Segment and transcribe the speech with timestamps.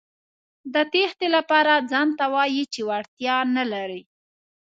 [0.73, 4.01] د تېښتې لپاره ځانته وايئ چې وړتیا نه لرئ.